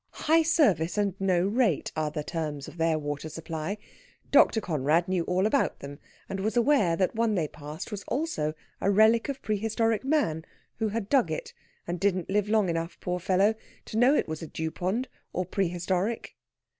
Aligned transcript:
High 0.25 0.41
service 0.41 0.97
and 0.97 1.13
no 1.21 1.45
rate 1.45 1.91
are 1.95 2.09
the 2.09 2.23
terms 2.23 2.67
of 2.67 2.77
their 2.77 2.97
water 2.97 3.29
supply. 3.29 3.77
Dr. 4.31 4.59
Conrad 4.59 5.07
knew 5.07 5.21
all 5.25 5.45
about 5.45 5.77
them, 5.79 5.99
and 6.27 6.39
was 6.39 6.57
aware 6.57 6.95
that 6.95 7.13
one 7.13 7.35
they 7.35 7.47
passed 7.47 7.91
was 7.91 8.01
also 8.07 8.55
a 8.79 8.89
relic 8.89 9.29
of 9.29 9.39
prehistoric 9.43 10.03
man, 10.03 10.43
who 10.79 10.87
had 10.87 11.07
dug 11.07 11.29
it, 11.29 11.53
and 11.85 11.99
didn't 11.99 12.31
live 12.31 12.49
long 12.49 12.67
enough, 12.67 12.99
poor 12.99 13.19
fellow! 13.19 13.53
to 13.85 13.97
know 13.99 14.15
it 14.15 14.27
was 14.27 14.41
a 14.41 14.47
dewpond, 14.47 15.05
or 15.33 15.45
prehistoric. 15.45 16.35